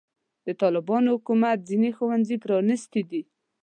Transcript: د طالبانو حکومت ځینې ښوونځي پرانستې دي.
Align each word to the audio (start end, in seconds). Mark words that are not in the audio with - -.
د 0.45 0.47
طالبانو 0.61 1.07
حکومت 1.15 1.57
ځینې 1.69 1.89
ښوونځي 1.97 2.37
پرانستې 2.43 3.01
دي. 3.09 3.21